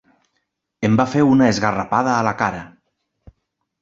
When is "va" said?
1.01-1.05